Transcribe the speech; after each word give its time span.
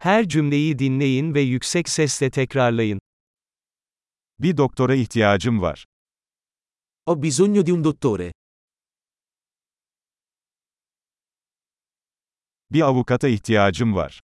Her 0.00 0.28
cümleyi 0.28 0.78
dinleyin 0.78 1.34
ve 1.34 1.40
yüksek 1.40 1.88
sesle 1.88 2.30
tekrarlayın. 2.30 3.00
Bir 4.38 4.56
doktora 4.56 4.94
ihtiyacım 4.94 5.62
var. 5.62 5.84
Ho 7.06 7.22
bisogno 7.22 7.66
di 7.66 7.72
un 7.72 7.84
dottore. 7.84 8.32
Bir 12.70 12.80
avukata 12.82 13.28
ihtiyacım 13.28 13.94
var. 13.94 14.20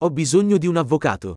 Ho 0.00 0.16
bisogno 0.16 0.62
di 0.62 0.68
un 0.68 0.74
avvocato. 0.74 1.36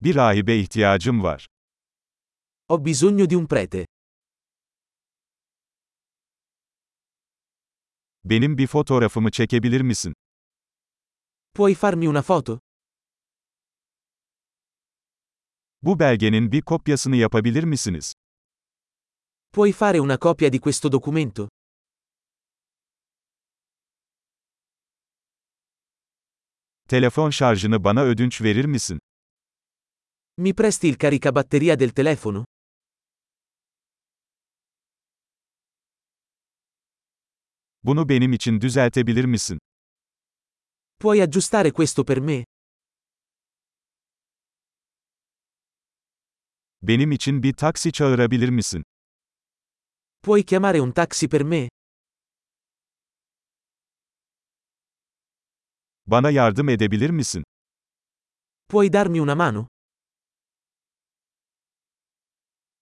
Bir 0.00 0.14
rahibe 0.14 0.56
ihtiyacım 0.58 1.22
var. 1.22 1.46
Ho 2.68 2.84
bisogno 2.84 3.30
di 3.30 3.36
un 3.36 3.46
prete. 3.46 3.86
Benim 8.24 8.58
bir 8.58 8.66
fotoğrafımı 8.66 9.30
çekebilir 9.30 9.80
misin? 9.80 10.14
Puoi 11.54 11.74
farmi 11.74 12.08
una 12.08 12.22
foto? 12.22 12.58
Bu 15.82 15.98
belgenin 15.98 16.52
bir 16.52 16.62
kopyasını 16.62 17.16
yapabilir 17.16 17.64
misiniz? 17.64 18.12
Puoi 19.52 19.72
fare 19.72 20.00
una 20.00 20.18
copia 20.18 20.52
di 20.52 20.60
questo 20.60 20.92
documento? 20.92 21.48
Telefon 26.88 27.30
şarjını 27.30 27.84
bana 27.84 28.02
ödünç 28.02 28.42
verir 28.42 28.64
misin? 28.64 28.98
Mi 30.38 30.54
presti 30.54 30.88
il 30.88 30.98
caricabatteria 30.98 31.80
del 31.80 31.90
telefono? 31.90 32.44
Bunu 37.84 38.08
benim 38.08 38.32
için 38.32 38.60
düzeltebilir 38.60 39.24
misin? 39.24 39.58
Puoi 41.00 41.22
aggiustare 41.22 41.70
questo 41.72 42.04
per 42.04 42.18
me? 42.20 42.44
Benim 46.82 47.12
için 47.12 47.42
bir 47.42 47.52
taksi 47.52 47.92
çağırabilir 47.92 48.48
misin? 48.48 48.82
Puoi 50.22 50.46
chiamare 50.46 50.80
un 50.80 50.92
taxi 50.92 51.28
per 51.28 51.42
me? 51.42 51.68
Bana 56.06 56.30
yardım 56.30 56.68
edebilir 56.68 57.10
misin? 57.10 57.44
Puoi 58.68 58.92
darmi 58.92 59.20
una 59.20 59.34
mano? 59.34 59.66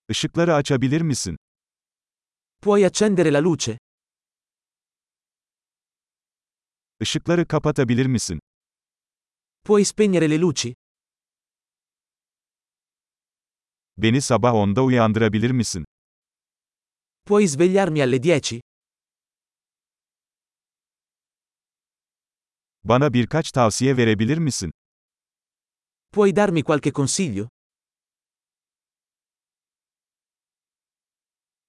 Işıkları 0.09 0.55
açabilir 0.55 1.01
misin? 1.01 1.37
Puoi 2.63 2.87
accendere 2.87 3.33
la 3.33 3.43
luce? 3.45 3.79
Işıkları 7.07 7.49
kapatabilir 7.49 8.07
misin? 8.07 8.41
Puoi 9.65 9.85
spegnere 9.85 10.31
le 10.31 10.41
luci? 10.41 10.75
Beni 13.97 14.21
sabah 14.21 14.53
10'da 14.53 14.83
uyandırabilir 14.83 15.51
misin? 15.51 15.85
Puoi 17.27 17.49
svegliarmi 17.49 18.03
alle 18.03 18.17
10? 18.17 18.61
Bana 22.85 23.13
birkaç 23.13 23.51
tavsiye 23.53 23.97
verebilir 23.97 24.39
misin? 24.39 24.71
Puoi 26.13 26.37
darmi 26.37 26.63
qualche 26.63 26.93
consiglio? 26.93 27.49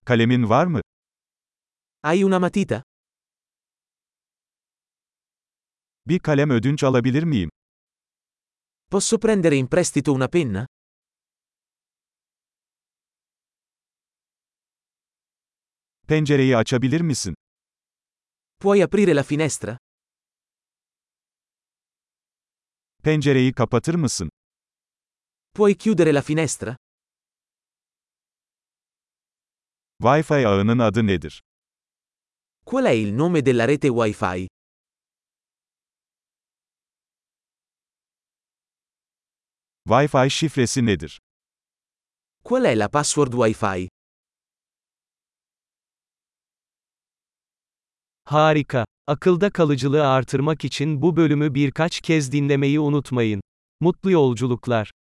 Kalemin 0.05 0.49
var 0.49 0.65
mı? 0.65 0.81
Hai 2.01 2.25
una 2.25 2.39
matita? 2.39 2.83
Bir 6.07 6.19
kalem 6.19 6.49
ödünç 6.49 6.83
alabilir 6.83 7.23
miyim? 7.23 7.49
Posso 8.91 9.19
prendere 9.19 9.55
in 9.55 9.67
prestito 9.67 10.11
una 10.13 10.27
penna? 10.27 10.67
Pencereyi 16.07 16.57
açabilir 16.57 17.01
misin? 17.01 17.33
Puoi 18.59 18.83
aprire 18.83 19.15
la 19.15 19.23
finestra? 19.23 19.77
Pencereyi 23.03 23.53
kapatır 23.53 23.95
mısın? 23.95 24.29
Puoi 25.53 25.77
chiudere 25.77 26.13
la 26.13 26.21
finestra? 26.21 26.77
Wi-Fi 30.01 30.47
ağının 30.47 30.79
adı 30.79 31.07
nedir? 31.07 31.41
Qual 32.65 32.85
è 32.85 32.91
il 32.91 33.13
nome 33.13 33.41
della 33.45 33.67
rete 33.67 33.87
Wi-Fi? 33.87 34.47
Wi-Fi 39.87 40.29
şifresi 40.29 40.85
nedir? 40.85 41.19
Qual 42.43 42.65
è 42.65 42.79
la 42.79 42.89
password 42.89 43.33
Wi-Fi? 43.33 43.89
Harika. 48.25 48.85
Akılda 49.07 49.49
kalıcılığı 49.49 50.07
artırmak 50.07 50.65
için 50.65 51.01
bu 51.01 51.15
bölümü 51.15 51.55
birkaç 51.55 52.01
kez 52.01 52.31
dinlemeyi 52.31 52.79
unutmayın. 52.79 53.41
Mutlu 53.81 54.11
yolculuklar. 54.11 54.93